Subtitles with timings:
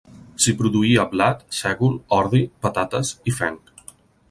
[0.45, 3.75] S'hi produïa blat, sègol, ordi, patates i fenc.